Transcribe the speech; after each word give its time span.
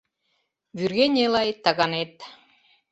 Вӱргене-лай 0.77 1.49
таганет 1.63 2.13